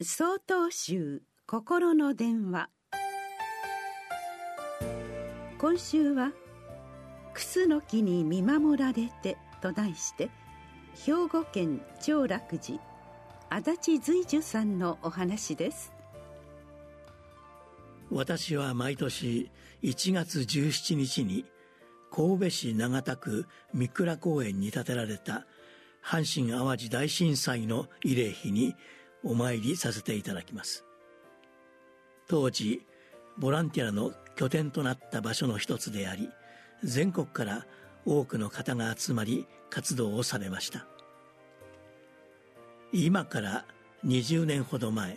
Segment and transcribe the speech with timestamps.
[0.00, 2.70] 総統集心の電話。
[5.58, 6.32] 今週は
[7.34, 10.30] 「楠の木に見守られて」と題して
[11.06, 12.80] 兵庫県長楽寺
[13.48, 15.92] 足立随樹さんのお話です。
[18.10, 19.52] 私は毎年
[19.82, 21.44] 1月17日に
[22.10, 25.46] 神戸市長田区三倉公園に建てられた
[26.02, 28.74] 阪神・淡路大震災の慰霊碑に
[29.24, 30.84] お参りさせていただきます。
[32.28, 32.86] 当時
[33.38, 36.30] ボランティアの拠点となった場所の一つであり
[36.82, 37.66] 全国から
[38.04, 40.86] 多くの方が集まり活動をされました。
[42.92, 43.64] 今から
[44.04, 45.16] 20年ほど前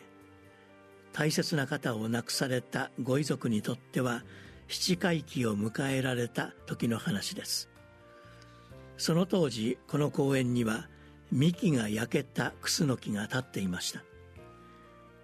[1.11, 4.23] 大切な方を亡くされたご遺族にとっては
[4.67, 7.69] 七回忌を迎えられた時の話です。
[8.97, 10.87] その当時この公園には
[11.31, 14.03] 幹が焼けたクスノキが立っていました。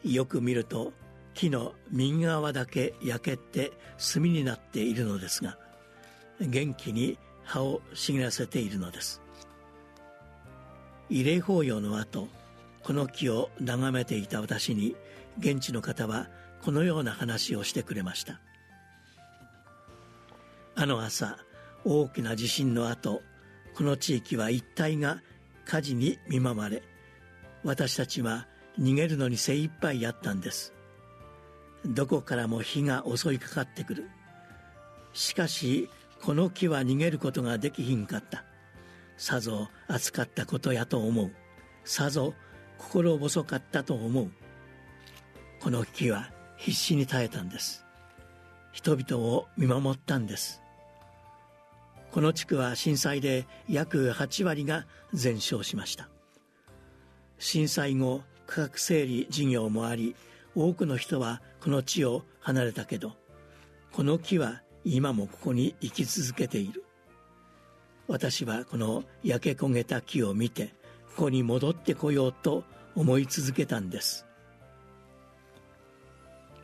[0.03, 0.93] よく見ると
[1.33, 3.71] 木の右側だけ焼けて
[4.13, 5.57] 炭になっているのですが
[6.39, 9.21] 元気に葉を茂らせているのです。
[11.09, 12.27] 慰霊法要の後
[12.83, 14.95] この木を眺めていた私に
[15.39, 16.29] 現地の方は
[16.63, 18.39] このような話をしてくれました。
[20.75, 21.37] あの朝
[21.83, 23.21] 大きな地震の後
[23.75, 25.21] この地域は一帯が
[25.71, 26.83] 火事に見舞われ
[27.63, 28.45] 私たちは
[28.77, 30.73] 逃げるのに精一杯やったんです。
[31.85, 34.09] どこからも火が襲いかかってくる。
[35.13, 35.89] しかし
[36.21, 38.43] この木は逃げることができひんかった。
[39.15, 41.31] さぞ暑かったことやと思う。
[41.85, 42.33] さぞ
[42.77, 44.29] 心細かったと思う。
[45.61, 47.85] この木は必死に耐えたんです。
[48.73, 50.60] 人々を見守ったんです。
[52.11, 56.09] この地区は震災で約8割が全焼しました。
[57.39, 60.15] 震災後区画整理事業もあり
[60.53, 63.13] 多くの人はこの地を離れたけど
[63.91, 66.83] この木は今もここに生き続けている。
[68.07, 70.73] 私はこの焼け焦げた木を見て
[71.15, 74.25] ここに戻ってこようと思い続けたんです。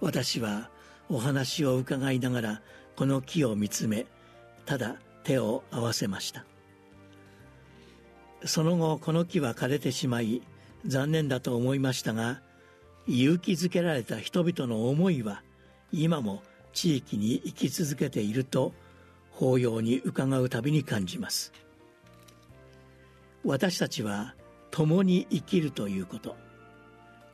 [0.02, 0.70] 私は
[1.10, 2.62] お話を伺いながら
[2.98, 4.06] この木を見つめ
[4.66, 4.98] ただ
[5.28, 6.46] 手を合わせました。
[8.46, 10.42] その後この木は枯れてしまい
[10.86, 12.40] 残念だと思いましたが
[13.08, 15.44] 勇気づけられた人々の思いは
[15.92, 18.72] 今も地域に生き続けていると
[19.32, 21.52] 法要に伺うたびに感じます。
[23.44, 24.34] 私たちは
[24.72, 26.36] 共に生きるということ。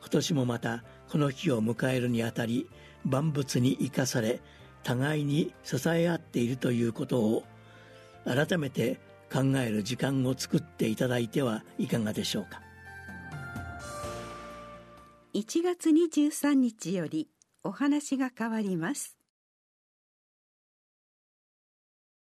[0.00, 2.68] 今年もまたこの日を迎えるにあたり
[3.04, 4.40] 万物に生かされ
[4.82, 7.44] 互いに支え合っているということを
[8.24, 8.98] 改めて
[9.32, 12.62] 考える時間を作っていただいてはいかがでしょうか。
[15.34, 17.28] 1月23日より
[17.64, 19.16] お話が変わります。